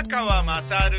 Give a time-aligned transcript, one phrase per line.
[0.00, 0.96] 宮川まさる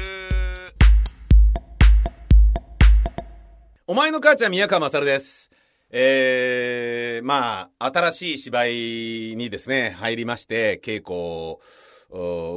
[3.88, 5.52] お前の母ちゃん宮川まさるです。
[5.90, 11.62] えー、まあ、新しい芝居にですね、入りまして、稽古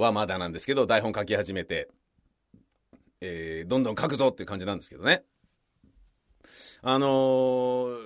[0.00, 1.88] はまだなんですけど、台本書き始めて、
[3.20, 5.22] えー、どんどん書くぞっていう感じなんですけどね。
[6.82, 7.98] あのー、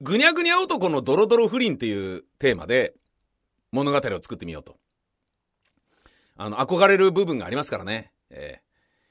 [0.00, 2.94] ぐにゃぐにゃ男のドロドロ不倫っていうテーマで
[3.70, 4.76] 物語を作ってみようと。
[6.42, 8.12] あの、憧れる部分がありますからね。
[8.30, 8.56] え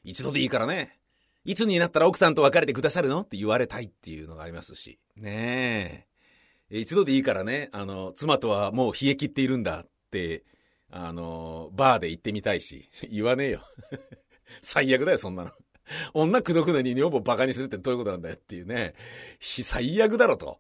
[0.04, 0.98] ー、一度でいいからね。
[1.46, 4.98] いつになったら奥さんと別れてくださるのって言われたいっていうのがありますし。
[5.16, 6.08] ね
[6.72, 6.80] え。
[6.80, 10.44] 一度でいいからね、あの、妻とはもう冷え切っているんだって、
[10.90, 12.90] あの、バーで言ってみたいし。
[13.12, 13.62] 言わねえよ。
[14.64, 15.52] 最悪だよ、そんなの。
[16.16, 18.96] 女口説くのに女房バカにするってどういうことなんだよっていうね。
[19.40, 20.60] 最悪だろと。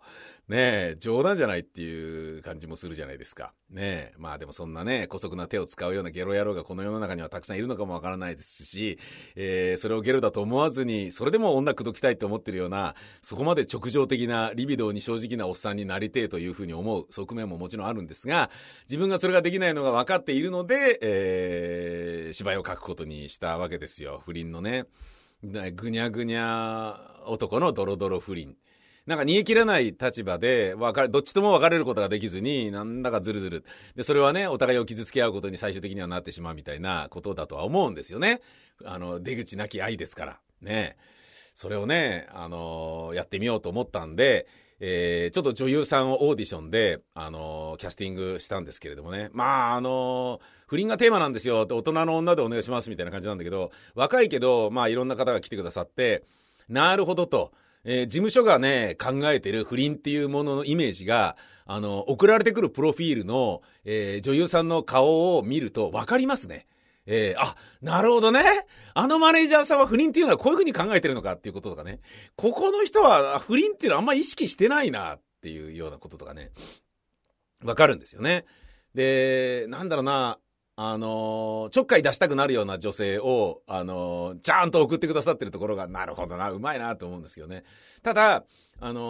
[0.49, 3.53] ねえ、冗談じゃないっていう感じもするじゃないですか。
[3.69, 8.97] ねえ、まあでもそんなね、古速な手を使うようなゲロ野郎がこの世の中にはたくさんいるのかもわからないですし、
[9.35, 18.49] えー、それをゲロだと思わずに、それでも女口説きたいと思ってるような、そこまで直情的な、リビドーに正直なおっさんになりてえというふうに思う側面ももちろんあるんですが、
[18.89, 24.23] 自分がそれができないのが分かっているので、えー、芝居を書くことにしたわけですよ。
[24.25, 24.85] 不倫のね。
[25.43, 28.57] ぐにゃぐにゃ男のドロドロ不倫。
[29.09, 33.65] なんか煮え切らない立場で、わかる、どっちとも別れることができずに、なんだかずるずる。
[33.95, 38.39] で、それはね、お互いを傷つけ合うことに最終的にはなってしまうみたいなことだとは思うんですよね。
[38.85, 40.39] あの、出口なき愛ですから。
[40.61, 40.95] ね。
[41.55, 44.45] それをね、あのやってみようと思ったんで、
[44.79, 49.29] えー、ちょっと女優さんをオーディションで、あのキャスティングしたんですけれどもね。
[49.33, 56.25] まあ、あの不倫がテーマなんですよ大人の女でお願いしますみたいな感じなんだけど、若いけど、まあいろんな方が来てくださって、
[56.67, 57.51] なるほどと。
[57.85, 66.67] えー、事務所がね、考えてる不倫っていうもののイメージが、あの、送られてくるプロフィールの、えー、女優さんの顔を見ると分かりますね。
[67.05, 68.41] えー、あ、なるほどね。
[68.93, 71.99] あのマネージャーさんは不倫っていうのはこういう風に考えてるのかっていうこととかね。
[72.35, 76.51] ここの人は不倫っていうのはあんま意識してないなっていうようなこととかね。
[77.61, 78.45] 分かるんですよね。
[78.93, 80.37] で、なんだろうな、
[80.81, 87.65] あのー、ちょっかい出したくなるような女性を、あのー、ちゃんと送ってくださってるところが、なるほどな、うまいなと思うんですけどね。
[88.01, 88.45] ただ、
[88.79, 89.01] あの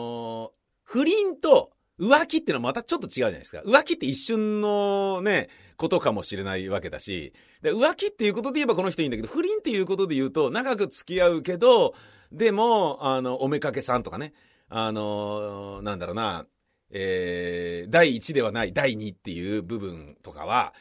[0.48, 0.50] ー、
[0.84, 1.70] 不倫と
[2.00, 3.62] 浮気ってのはまたちょっと違うじゃないですか。
[3.68, 11.94] 浮気って一瞬のね、ことかもしれないわけだし、で浮気っていうことで言えばこの人いいんだけど、不倫っていうことで言うと、長く付き合うけど、
[12.32, 14.34] でも、あの、おめかけさんとかね、
[14.70, 16.48] あのなんだろうな、
[16.90, 20.74] えー、第1ではない第2っていう部分とかは、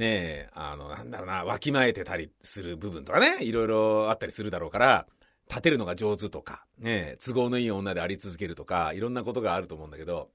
[0.00, 5.06] ねえ、あの、なんだろうな、わきまえてたりする部分とかね、いろいろあったりするだろうから、
[5.50, 10.30] 立てるのが上手とか、ね、都合のいい女であり続けるとか、いろんなことがあると思うんだけど、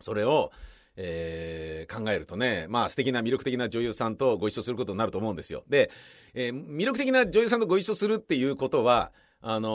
[0.00, 0.50] それを、
[0.96, 5.62] えー、考えるとね、まあ素敵な魅力的な女優さんとご一緒することになると思うんですよ。
[5.68, 5.92] で、
[6.34, 9.68] えー、魅力的な女優さんとご一緒するっていうことは、あの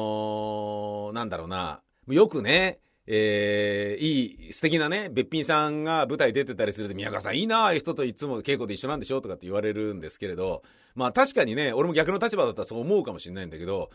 [1.12, 2.80] ー、なんだろうな、よくね、
[3.10, 10.62] えー、いい、素敵なね、べっぴんさんが舞台出てたりすると、宮川さんいいなああいう人といつも稽古で一緒なんでしょとかって言われるんですけれど、
[10.94, 13.92] まあ確かにね、俺も逆の立場だったらそう思うかもしれないんだけど、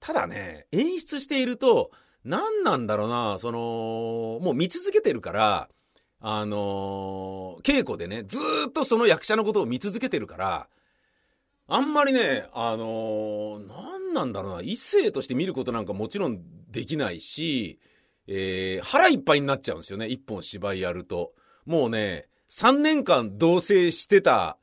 [0.00, 1.90] ただね、演出していると、
[2.24, 5.68] 何なんだろうな、その、もう見続けてるから、
[6.20, 8.38] あのー、稽古でね、ず
[8.68, 10.68] っとその役者のことを見続けてるから、
[11.66, 17.78] あんまりね、あのー、何なんだろうな、異性として見ることなんかもちろんできないし、
[18.26, 20.06] えー、腹いっぱいになっちゃうんですよね。
[20.06, 21.32] 一本芝居やると。
[21.66, 24.58] もうね、3年間同棲してた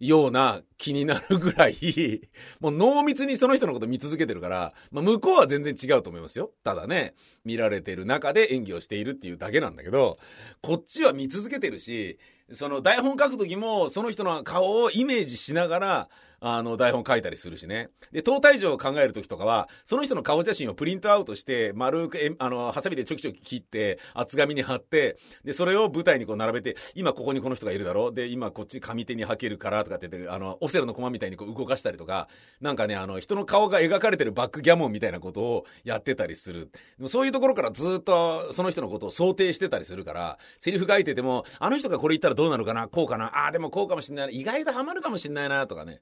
[0.00, 2.28] ような気になるぐらい、
[2.60, 6.52] もう濃密にその人のこと見続けてるから、まあ、向こうは全然違うと思いますよ。
[6.62, 7.14] ただね、
[7.44, 10.18] 見られてる中で演技をしているっていうだけなんだけど、
[10.62, 12.18] こっちは見続けてるし、
[12.52, 17.90] その台本書くときも、その人の顔をイメージしながら、あの、台本書いたりするしね。
[18.12, 28.14] で、投体状を考えるときとかは、その人の顔写真をプリントアウトして、丸く、あの、ハサミでちょきちょき切って、厚紙に貼って、で、それを舞台にこう並べて、今ここにこの人がいるだろう？
[28.14, 32.28] で、今こっち上手に履けるからとかって言って、あの、オセロのコマみたいにこう動かしたりとか、
[32.60, 36.70] なんかね、あの、人の顔が描かれてるバックギャモンみたいなことをやってたりする。
[36.98, 44.32] でもそういうところからずっとその人のことを想定してたりするから、セリフ書いてても、あの人がこれ言ったらどうなるかなこうかなああ、でもこうかもしんないな。
[44.32, 46.00] 意外とハマるかもしんないなとかね。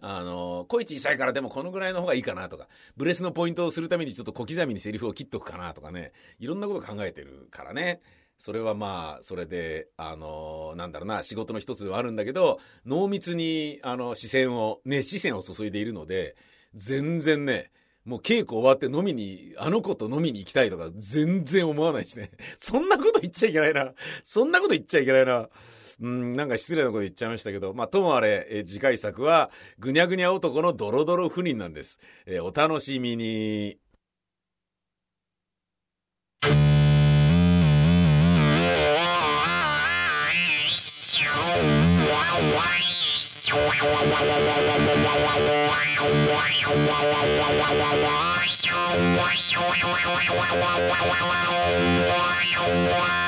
[0.00, 8.00] あの、声小さいからでもこのぐらいの方がいいかなとか、ブレスのポイントをするためにちょっと小刻みにセリフを切っとくかなとかね、いろんなこと考えてるからね。
[8.38, 16.36] それはまあ、それで、あの、なんだろうな、仕事の一つではあるんだけど、濃密に、あの、視線を、ね、視線を注いでいるので、
[16.74, 17.72] 全然ね、
[18.04, 22.30] もう稽古終わって飲みに、あの子と飲みに行きたいとか全然思わないしね。
[22.58, 23.92] そんなこと言っちゃいけないな。
[24.24, 25.48] そんなこと言っちゃいけないな。
[26.00, 31.98] うん、なんか失礼なこと言っちゃいましたけど、まあ、ともあれ、えー次回作は、ぐにゃぐにゃ男のドロドロ不倫なんです。
[32.26, 33.78] えーお楽しみに。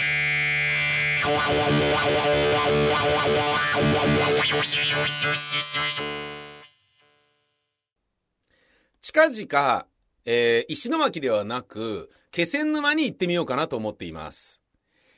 [9.01, 9.85] 近々、
[10.25, 14.61] えー石巻ではなく、気仙沼に行ってみようかなと思っています。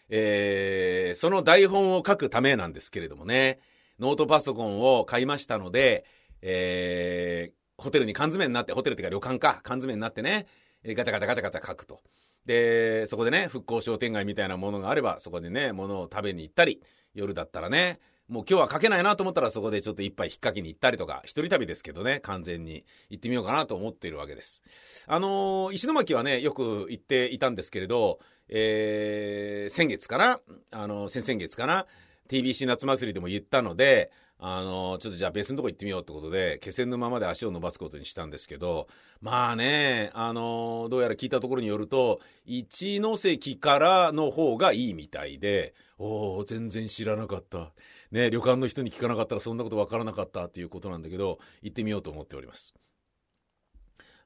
[0.07, 3.59] えーその台本を書くためなんですけれどもね、
[3.99, 6.05] ノートパソコンを買いましたので、
[6.41, 10.45] えーホテルに缶詰になって、ホテルっていうか旅館か、缶詰になってね、
[10.85, 11.99] ガチャガチャガチャガチャ書くと。
[12.45, 16.81] で、そこでね、復興商店街みたいなものがあれば、そこでね、物を食べに行ったり、
[17.13, 17.99] 夜だったらね、
[18.29, 24.63] もう今日は書けないなと思ったらそこでちょっと一杯引っ掛けに行ったりとか、一人旅ですけどね、完全に行ってみようかなと思っているわけです。
[25.07, 28.19] あのー石巻はね、よく行っていたんですけれど、
[28.49, 30.39] えー先月かな
[30.71, 31.85] あのー先々月かな
[32.29, 38.87] ?TBC 夏祭りでも言ったので、あのちょっとじゃあ別のとこ行ってみようってことで、気仙沼まで足を伸ばすことにしたんですけど、
[39.21, 47.71] まあね、あのどうやら聞いたところによると、一ノ関からの方がいいみたいで、おー、全然知らなかった。
[48.11, 52.73] ね、旅館の人に聞かなかったらそんなことわからなかったっていうことなんだけど、行ってみようと思っております。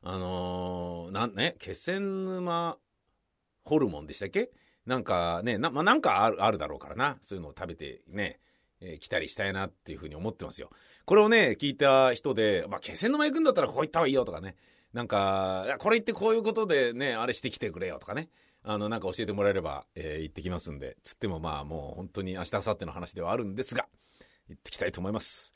[0.01, 2.77] あのーなんね、気仙沼
[3.65, 4.49] ホルモンでしたっけ？
[4.85, 7.17] なんかね、な、まあ、なんかある、あるだろうからな。
[7.21, 8.39] そういうのを食べてね、
[8.81, 10.69] えー来たりしたいなっていうふうに思ってますよ。
[11.05, 14.55] これをね、聞いた人で、まあ、気仙沼行くんだったらここ行った方がいいよとかね。
[14.93, 18.29] なんか、これ行ってこういうことでね、あれしてきてくれよとかね。
[18.63, 20.97] あの、なんか教えてもらえれば、えー行ってきますんで。
[21.03, 23.87] つってもまあもう本当に明日、明後日の話ではあるんですが、
[24.49, 25.53] 行ってきたいと思います。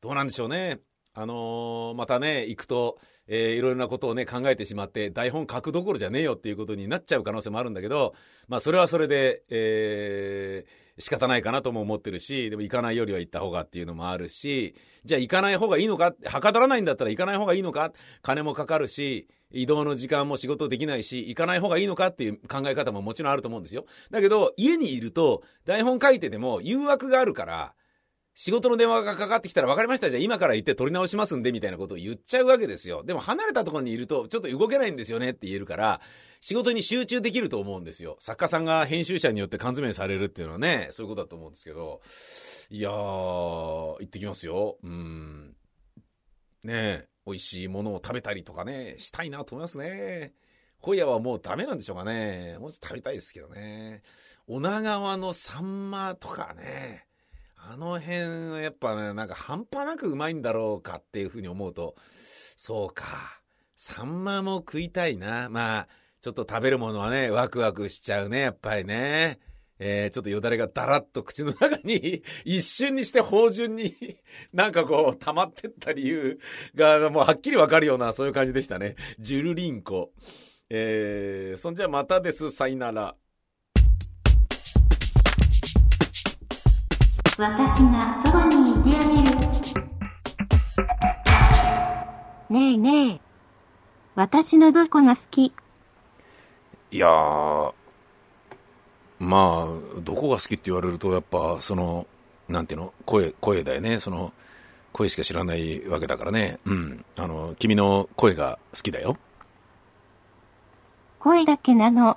[0.00, 0.80] どうなんでしょうね。
[1.18, 8.14] あのーまたね、行くと、えーいろいろなことをね、考えてしまって、台本書くどころじゃねえよっていうことになっちゃう可能性もあるんだけど、
[8.48, 16.14] まあ、それはそれで、えー仕方ないかなとも思ってるし、でも行かないよりは行った方がっていうのもあるし、じゃあ行かない方がいいのか？
[16.24, 17.92] はかどらないんだったら行かない方がいいのか？
[18.22, 23.84] 金もかかるし、移動の時間も仕事できないし、行かない方がいいのかっていう考え方ももちろんあると思うんですよ。
[24.10, 27.74] だけど、家にいると、台本書いてても誘惑があるから、
[28.38, 33.02] 仕事の電話がかかってきたら分かりましたじゃあ今から行って取り直しますんでみたいなことを言っちゃうわけですよ。
[33.02, 36.02] でも離れたところにいるとちょっと動けないんですよねって言えるから、
[36.42, 38.18] 仕事に集中できると思うんですよ。
[38.20, 42.02] 作家さんが編集者によって缶詰されるっていうのはね、そういうことだと思うんですけど、
[42.68, 44.76] いやー、行ってきますよ。
[44.82, 45.56] うん。
[46.62, 50.34] ねえ、美味しいものを食べたりとかね、したいなと思いますね。
[50.80, 52.58] 今夜はもうダメなんでしょうかね。
[52.60, 54.02] もうちょっと食べたいですけどね。
[54.46, 57.05] 女川のサンマとかね。
[57.68, 61.96] あの辺はやっぱね、なんか半端なくうまいんだろうかっていうふうに思うと、
[62.56, 63.40] そうか。
[63.74, 65.48] サンマも食いたいな。
[65.50, 65.88] まあ、
[66.20, 69.40] ちょっと食べるものはね、ワクワクしちゃうね、やっぱりね。
[69.78, 73.94] えー、ちょっとよだれがだらっと口の中に、 一瞬にして芳醇に、
[74.54, 76.38] なんかこう、溜まってった理由
[76.76, 78.94] が、もうはっきりわかるような、そういう感じでしたね。
[79.18, 80.12] ジュルリンコ。
[80.70, 83.16] えー、そんじゃまたです、さいなら。
[87.38, 89.36] 私がそばにいてあげる。
[92.48, 93.20] ねえねえ。
[94.14, 95.52] 私のどこが好き？
[96.92, 97.74] いやー、
[99.18, 102.06] まあ、どこが好きって言われると、やっぱ、その、
[102.48, 104.00] なんていうの、声、声だよね。
[104.00, 104.32] その、
[104.92, 106.58] 声しか知らないわけだからね。
[106.64, 107.04] うん。
[107.18, 109.18] あの、君の声が好きだよ。
[111.18, 112.16] 声だけなの。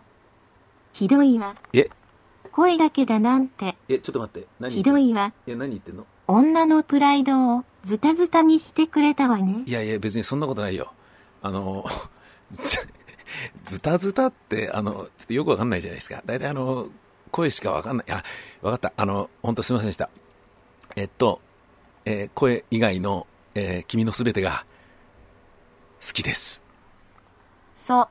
[0.93, 1.55] ひどいわ。
[1.73, 1.89] え、
[2.59, 4.47] 声だけだなんて、え、ちょっと待って。
[4.59, 5.31] 何ひどいわ。
[5.47, 6.05] え、何言ってんの？
[6.27, 9.71] 女のプライドをズタズタにしてくれたわねい。
[9.71, 10.91] やいや、別にそんなことないよ。
[11.41, 11.85] あの、
[12.61, 12.85] ず
[13.63, 16.21] ズタズタって、あの、ちょっとよくわかんないじゃないですか。
[16.25, 16.89] 大体あの、
[17.31, 18.05] 声しかわかんない。
[18.11, 18.23] あ、
[18.61, 18.91] わかった。
[18.97, 20.09] あの、本当すみませんでした。
[20.97, 21.39] えっと、
[22.03, 23.25] えー声以外の、
[23.55, 24.65] えー君のすべてが、
[26.05, 26.61] 好きです。
[27.77, 28.09] そ、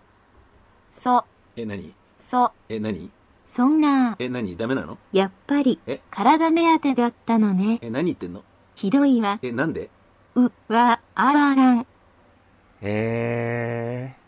[0.90, 1.92] そ、え、何？
[2.18, 3.10] そ、え、何？
[3.48, 4.56] そんな、え、何？
[4.56, 4.98] ダメなの？
[5.12, 7.78] やっぱりえ、体目当てだったのね。
[7.82, 8.44] え、何言ってんの？
[8.74, 9.38] ひどいわ。
[9.42, 9.90] え、なんで？
[10.34, 11.86] う、わ、あららん。
[12.82, 14.27] へー。